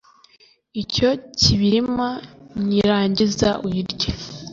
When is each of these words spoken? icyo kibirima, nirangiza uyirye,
icyo 0.81 1.09
kibirima, 1.39 2.09
nirangiza 2.67 3.49
uyirye, 3.65 4.09